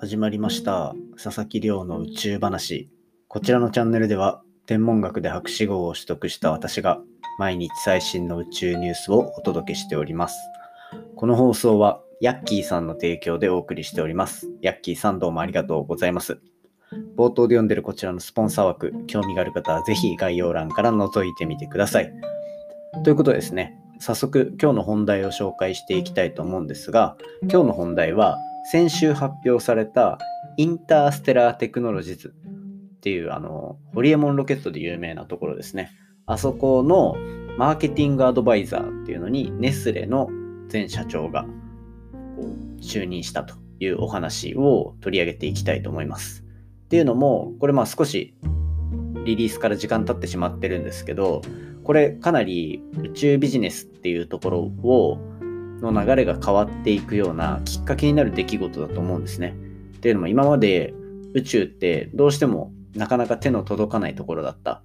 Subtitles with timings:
[0.00, 2.88] 始まりました佐々木亮の宇宙話。
[3.26, 7.00] こちらのチャンネルでは天文学で博士号を取得した私が
[7.40, 10.36] 毎日最新の宇宙ニュースをお届けしております。
[11.16, 14.48] この放送はヤッキーさんの提供でお送りしております。
[14.62, 16.38] ヤッキーさんどうもありがとうございます。
[17.16, 22.12] 冒頭で読んでるこちらのスポンサー枠興味がある方はぜひ概要欄から覗いてみてください。
[23.02, 27.16] ということでですね早速今日の本題を紹介していきたいと思うんですが
[27.50, 28.38] 今日の本題は
[28.70, 30.18] 先週発表された
[30.58, 32.34] インターステラーテクノロジーズ
[32.96, 35.90] っていうあのホリエモンロケットで有名なところですね。
[36.26, 37.16] あそこの
[37.56, 40.28] マーケティングアドバイザーっていうのにネスレの
[40.70, 41.46] 前社長が
[42.82, 46.44] 就任したというお話を取り上げていきたいと思います。
[46.84, 48.34] っていうのもこれまあ少し
[49.24, 51.40] リリースから時間経ってしまってるんですけど
[51.84, 55.37] これかなり宇宙ビジネスっていうところを
[55.80, 59.54] の流れが変わっていくようなきっかけになる出来事だと思うんですね。
[59.96, 60.94] っていうのも今まで
[61.34, 64.82] 宇宙ってどうしてもなかなか手の届かないところだった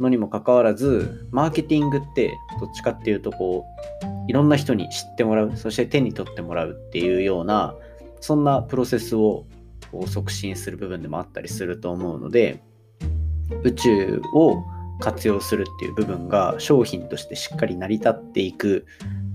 [0.00, 3.64] のにもかかわらずマーケティングってどっちかっていうとこ
[4.02, 7.74] ういろんな人に知ってもらうそして手に取ってもらうっていうような
[8.20, 9.46] そんなプロセスを
[10.06, 12.62] 促進する部分でもあったりすると思うので
[13.62, 14.62] 宇宙を
[15.00, 18.86] 活用するっていう部分が商品としてしっかり成り立っていく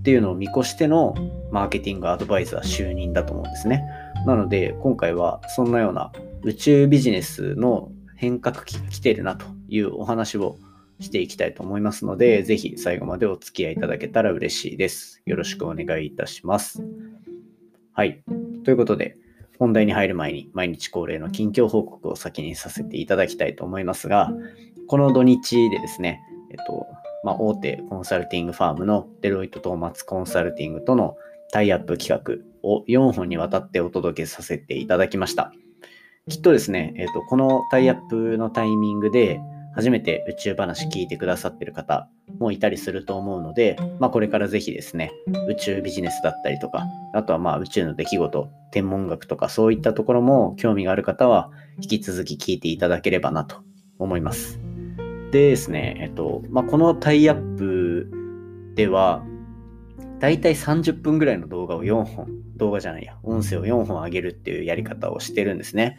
[0.02, 1.16] っていうのを見越しての
[1.52, 3.84] マーケティングアドバイザー就任だと思うんですね。
[4.26, 6.12] なので今回はそんなような
[6.44, 10.58] 宇宙ビジネスの変革期が来てるなというお話を
[11.00, 15.22] していきたいと思いますので、ぜひ最後までお付き合いいただけたら嬉しいです。
[15.26, 16.84] よろしくお願いいたします。
[17.94, 18.24] はい。
[18.64, 19.18] ということで、
[19.60, 24.32] 本題に入る前に毎日恒例の近況報告を先にさせていただきたいと思いますが、
[24.88, 26.88] この土日でですね、えっと、
[27.23, 31.16] まあ、大手コンサルティングファームのデロイト・トーマツコンサルティングとの
[31.52, 35.52] タイアップ企画を4本にわたってお届けさせていただきました。
[36.30, 39.39] きっとですね、えっ、ー、と、このタイアップのタイミングで
[39.73, 45.11] 初めて宇宙話聞いてくださってる方もいたりすると思うので、まあ、これからぜひですね、
[45.48, 53.61] 宇宙ビジネスだったりとか、あとはまあ宇宙の出来事、天文学とかそういったところも興味がある方は引き続き聞いていただければなと
[53.98, 54.70] 思います。
[55.31, 58.11] でですね、えっと、まあ、このタイアップ
[58.75, 59.23] では、
[60.19, 62.27] だいたい30分ぐらいの動画を4本、
[62.58, 65.97] 動画じゃないや、音声を4本上げるっていうやり方をしてるんですね。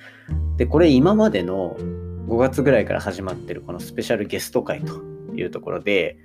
[0.59, 1.77] で、これ今までの
[2.29, 5.03] 5月ぐらいから始まってるこのスペシャルゲスト会と
[5.35, 6.19] いうところで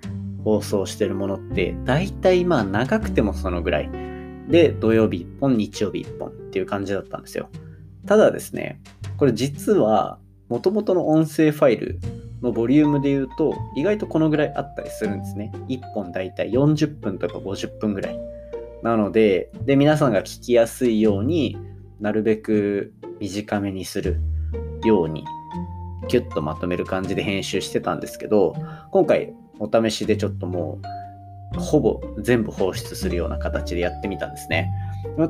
[0.44, 3.90] 放送してるものって、だいたいまあ長くてもそのぐらい。
[4.48, 7.50] で、土曜日1本、日曜日1本っていう感じだったんですよ。
[8.06, 8.80] ただですね、
[9.18, 10.20] これ実は
[10.50, 12.00] 元々の音声ファイル
[12.42, 15.52] のボリュームで言うと、意外とこのぐらいあったりするんですね。
[15.68, 18.20] 1本だいたい40分とか50分ぐらい。
[18.84, 21.58] なので、で、皆さんが聞きやすいように
[22.00, 24.20] なるべく短めにする
[24.84, 25.26] ように、
[26.08, 28.56] キュッとまとめる感じで編集してたんですけど、
[28.92, 30.80] 今回お試しでちょっとも
[31.56, 34.70] う、ほぼ全部放出するような形でやってみたんですね。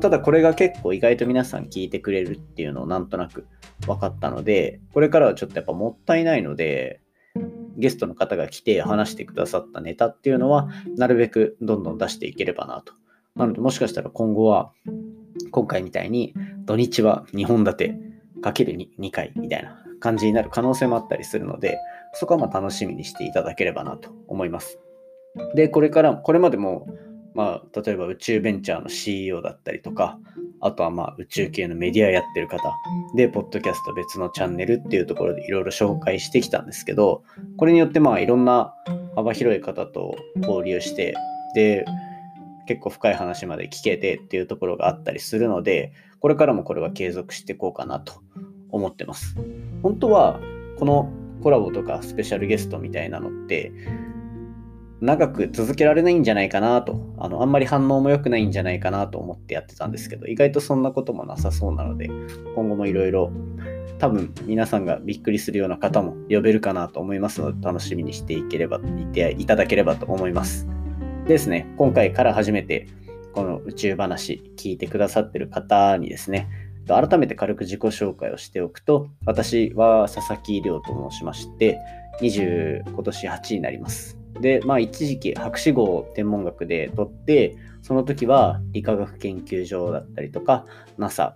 [0.00, 3.46] ただこれが結構意外と皆さん聞いてくれるっていうのをなんとなく
[3.86, 7.00] 分かったので、これからはちょっとやっぱもったいないので、
[7.76, 12.92] ゲストの方が来て話してくださったネタっていうのは、なるべくどんどん出していければなと。
[13.36, 14.72] なので、もしかしたら今後は、
[15.50, 16.34] 今回みたいに
[16.64, 17.98] 土日は2本立て
[18.42, 21.78] かける 2, 2回みたいな感じになる可能性もあったりするので、
[22.14, 24.80] そこはまあ楽しみにしていただければなと思います。
[25.54, 26.86] で、これから、これまでも、
[27.34, 30.18] まあ、例えば宇宙ベンチャーの CEO だったりとか、
[30.60, 32.74] あとはまあ宇宙系のメディアやってる方
[33.14, 37.22] で、ポッドキャスト別のチャンネルっていうところでいろいろ紹介してきたんですけど、
[37.56, 38.74] これによってまあいろんな
[39.14, 41.14] 幅広い方と交流して、
[41.54, 41.84] で、
[42.66, 48.14] 結構深い話まで聞けてっていうところがあったりするので、これからもこれは継続していこうかなと
[48.70, 49.36] 思ってます。
[49.82, 50.40] 本当は
[50.78, 51.10] この
[51.42, 53.72] コラボとかスペシャルゲストみたいなのって
[55.00, 62.10] 長く続けられないんじゃないかなと、あの、あんまり反応も良くないんじゃないかなと思ってやってたんですけど、意外とそんなこともなさそうなので、
[62.54, 63.30] 今後もいろいろ
[63.98, 70.66] 多分皆さんがびっくりするような方も呼べるかなと思いますので、楽しみにしていければ、いていただければと思います。
[71.26, 72.88] ですね、今回から初めて
[73.32, 76.48] この宇宙話聞いてくださってる方にですね、
[76.88, 81.78] 改めて軽く自己紹介をしておくと、私は佐々木亮と申しまして、
[82.20, 84.17] 20、今年8になります。
[84.40, 90.66] で、まあ一時期博士号を天文学で取って、その時は理化学研究所だったりとか、
[90.98, 91.34] NASA、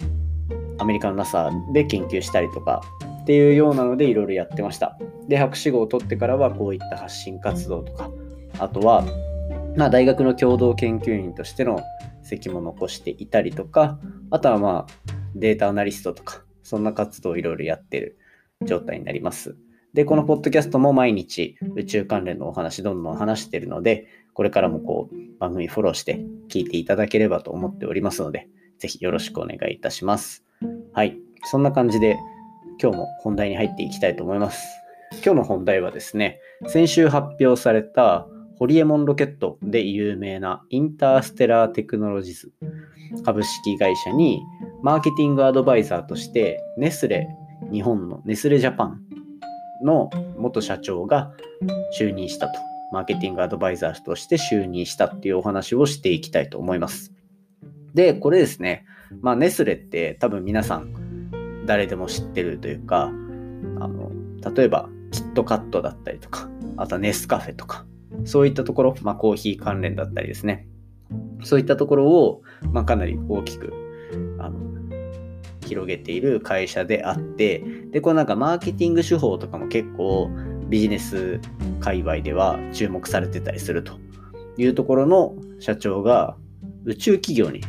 [0.79, 2.83] アメリカの NASA で研究したりとか
[3.23, 4.99] っていうようなのでいろいろやってました。
[5.29, 8.11] で、博士号を取ってからはこういった発信活動とか、
[8.59, 9.05] あとは、
[9.77, 11.81] まあ大学の共同研究員としての
[12.23, 13.99] 席も残していたりとか、
[14.31, 18.19] あとはまあ、データアナリストとか、そんな活動をいろいろやってる
[18.63, 19.57] 状態になります。
[19.95, 28.49] で、このポッドキャストも毎日宇宙関連のお話どんどん話しているので、これからもこう番組フォローして聞いていただければと思っておりますので、
[28.79, 30.45] ぜひよろしくお願いいたします。
[30.93, 31.19] はい。
[31.45, 32.17] そんな感じで
[32.81, 34.67] 今日も本題に入っていきたいと思います。
[35.25, 38.27] 今日の本題はですね、先週発表された
[38.59, 42.53] ホリエモンロケットで有名なインターステラーテクノロジーズ
[43.25, 44.43] 株式会社に
[44.83, 47.29] マーケティングアドバイザーとしてネスレ
[47.71, 49.12] 日本のネスレジャパン
[49.83, 51.33] の元社長が
[51.99, 52.59] 就任したと。
[52.93, 57.13] マーケティングアドバイザーとして就任したっていうお話をしていきたいと思います。
[57.95, 58.85] で、これですね、
[59.21, 63.11] まあ、ネスレって多分皆さん誰でも知ってるというか、あ
[63.89, 64.11] の
[64.55, 67.87] 例えばキットカットだったりとか、あとはネスカフェとか、
[68.25, 70.67] そういったところ、まあ、コーヒー関連だったりですね。
[71.45, 72.43] そういったところを、
[72.73, 73.73] まあ、かなり大きく
[74.39, 74.61] あの
[75.67, 80.31] 広げている会社であって、で、このなんかマーケティング手法とかも結構
[80.69, 81.41] ビジネス
[81.81, 83.93] 界隈では注目されてたりすると
[84.57, 86.37] いうところの社長が
[86.85, 87.61] 宇宙企業に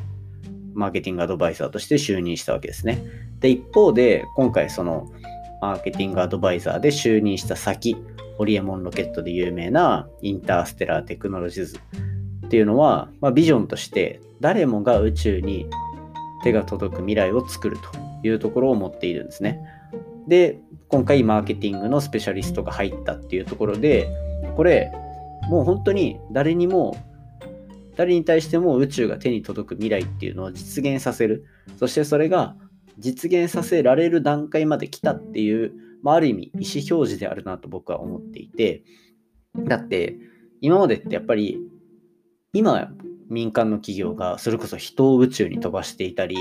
[0.74, 3.04] マーケティングアドバイザーとして就任したわけですね。
[3.40, 5.12] で、一方で今回その
[5.62, 7.98] マーケティングアドバイザーで就任した先、
[8.38, 11.78] ホリエモンロケットで有名なインターステラーテクノロジーズ
[12.46, 15.68] っていうのは、まあ、ビジョンとして誰もが宇宙に
[16.44, 19.60] 手が届く未来を作るというところを持っているんですね。
[20.28, 24.08] で、今回マーケティングのスペシャリストが入ったっていうところで、
[24.56, 24.92] これ、
[25.50, 26.96] もう本当に誰にも、
[27.96, 31.46] 誰に対しても宇宙が手に届く未来っていうのを実現させる。
[31.78, 32.56] そしてそれが
[32.98, 38.84] 実現させられる段階まで来たっていう、まあ、ある意味意思表示であるなと僕は思っていて、
[39.56, 40.18] だって
[40.62, 41.60] 今までってやっぱり
[42.54, 42.90] 今
[43.30, 46.36] 民間の企業がそれこそ人を宇宙に飛ばしていたり、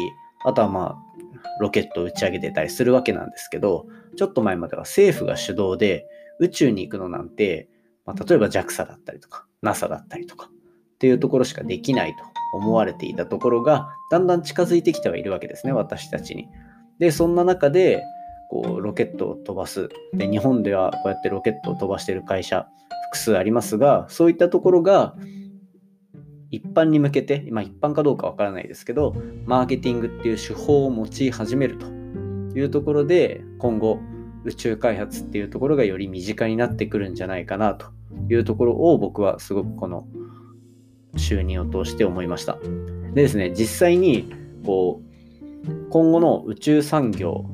[0.45, 1.12] あとはまあ
[1.61, 3.87] ロケットを打ち上げてたりするわけなんですけど、
[4.17, 6.07] ちょっと前までは政府が主導で
[6.39, 7.69] 宇宙に行くのなんて、
[8.05, 12.25] まあ、例えば JAXA だったりとか NASA だったりとかっていうところしかできないと
[12.55, 16.49] 思われていたところがだんだん近づいてきてはいるわけですね、私たちに。
[16.99, 18.03] で、そんな中で
[18.51, 19.89] こうロケットを飛ばす。
[20.13, 22.69] で、日本ではこうやってロケットを飛ばしている会社
[23.11, 25.15] 複数ありますが、そういったところが
[26.53, 29.17] 一般に向けて、まあ、一般かどうかわからないですけど、
[29.47, 33.99] マーケティングっていう手法を用い始めるというところで、今後、
[34.45, 37.87] 宇宙開発っていうところがより身近になってくるんじゃないかなと
[38.29, 40.07] いうところを僕はすごくこの
[41.15, 42.59] 就任を通して思いました。
[43.15, 44.31] でですね、実際に
[44.67, 47.47] こう今後の宇宙産業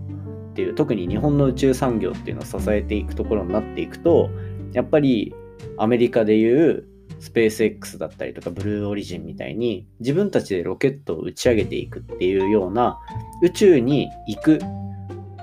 [0.50, 4.30] っていう特に日本の宇宙産業っていうのを支えていくところになっていくと
[4.72, 5.34] やっぱり
[5.76, 6.84] アメリカでいう
[7.20, 12.98] スペース X だったりとかブルーオリジンみたいに自分たちでロケットを打ち上げていくっていうような
[13.42, 14.58] 宇宙に行く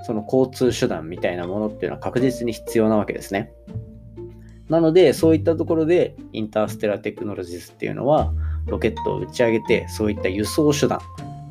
[0.06, 3.52] その交通手段みたいなものっていうのは確実に必要なわけですね。
[4.68, 8.32] なのでそういったところでインターステラテクノロジーズっていうのは
[8.66, 10.98] ロケットを打ち上げてそういった輸送手段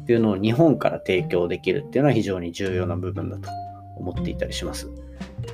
[0.03, 3.49] っていうのを日本から提供できるっていうのは非常に重要な部分だと
[3.97, 4.89] 思っていたりします。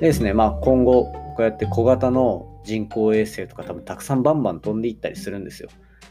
[0.00, 5.68] ですね、まあ今後こうやって小型の人工衛星とか多分たくさんバンバン飛んでいったりするんですよ。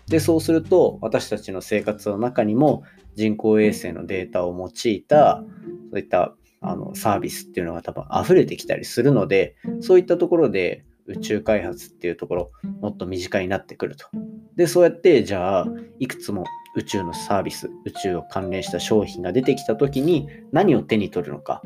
[0.08, 2.84] で、そうすると私たちの生活の中にも
[3.16, 5.44] 人工衛星のデータを用いた
[5.92, 14.08] そういったあのサービスっていうのが多分溢れてきたりするので、そういったところで宇宙開発っていうところもっと身近になってくると。
[14.56, 15.68] で、そうやってじゃあ
[16.00, 21.62] いくつも宇宙のサービス、宇宙を関連した商品が出てきた時に何を手に取るのか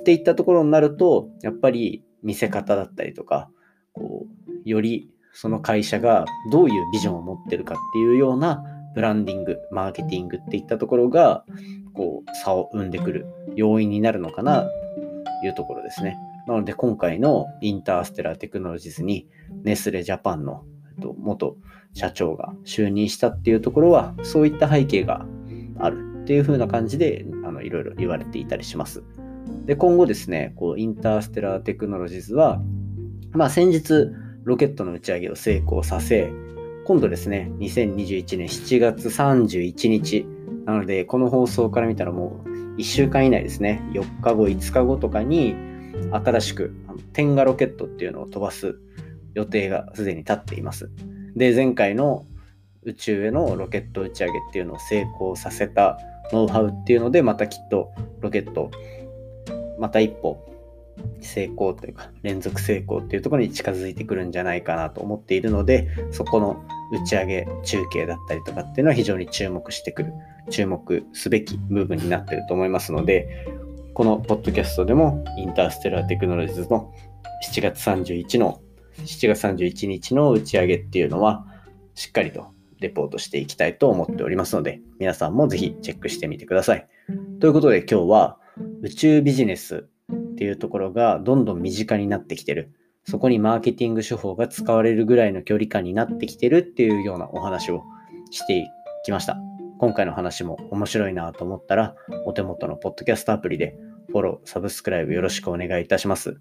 [0.00, 3.50] っていったところになると、やっぱり見せ方だったりとか、
[3.94, 4.26] こ
[4.66, 8.62] う、よりその会社がどういうビジョンを持ってるかっていうような
[8.94, 11.44] ブランディング、マーケティングっていったところが、
[11.94, 14.70] こう、差を生んでくる要因になるのかなと
[15.46, 16.16] いうところですね。
[16.46, 19.26] なので、今回のインターステラーテクノロジーズに
[19.64, 20.64] ネスレジャパンの
[21.18, 21.56] 元
[21.94, 25.26] 社長が就任したっていうところは、そういった背景が
[25.78, 29.02] あるっていう風な感じで、あのいろいろ言われていたりします。
[29.66, 32.60] で、今後ですね、こうインターステラーテクノロジーズは、
[33.34, 34.12] まあ、先日、
[34.44, 36.30] ロケットの打ち上げを成功させ、
[36.86, 40.24] 今度ですね、2021年7月31日、
[40.66, 45.56] なので、この放送から見たらもう1週間以内ですね、4日後、5日後とかに、
[46.12, 46.76] 新しく
[47.12, 48.78] 天下ロケットっていうのを飛ばす
[49.34, 50.88] 予定がすでに立っています。
[51.34, 52.26] で、前回の
[52.84, 55.98] 宇宙へのロケット打ち上げっていうのを成功させた
[56.32, 58.70] ノウハウっていうので、またきっとロケット、
[59.80, 60.53] また一歩
[61.20, 70.12] 成功というか連続成功っていうところに近づいてくるんじゃないかなと思っているのでそこの打ち上げ中継だったりとかっていうのは非常に注目してくる
[70.50, 73.46] 注目すべき部分になってると思いますので
[73.94, 76.92] このポッドキャストでもインターステラーテクノロジーズの
[77.50, 78.60] 7月31の
[78.98, 81.46] 7月31日の打ち上げっていうのは
[81.94, 86.86] しっかりとレポートしていきたいと思っておりますので皆さんもぜひチェックしてみてください。
[87.40, 88.38] ということで今日は
[88.82, 89.86] 宇宙ビジネス
[90.34, 92.72] っていうところがどんどん身近になってきてる。
[93.04, 97.82] そこにマーケティング手法が使われるぐらいの距離感になってきてるっていうようなお話を
[98.30, 98.66] してい
[99.04, 99.36] きました。
[99.78, 101.94] 今回の話も面白いなと思ったら、
[102.26, 103.76] お手元のポッドキャストアプリで
[104.08, 106.40] フォロー、サブスクライブよろしくお願いいたします。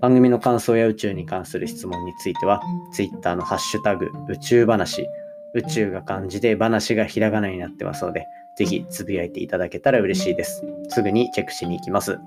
[0.00, 5.06] 番組の感想や宇宙に関する質問については、Twitter のハッシュタグ宇宙話、
[5.54, 8.26] 宇宙が漢字で話がひらがなになってますので、
[8.56, 10.64] ぜひつぶやいていただけたら嬉しいです。
[10.88, 12.18] すぐにチェックしに行きます。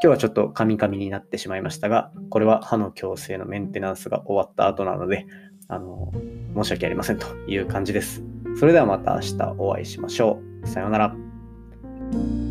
[0.00, 5.26] 今日はちょっとカミカミになってしまいましたが、これは歯の矯正のメンテナンスが終わった後なので、
[5.66, 6.12] あの、
[6.54, 8.22] 申し訳ありませんという感じです。
[8.58, 10.66] それではまた明日お会いしましょう。
[10.68, 12.47] さようなら。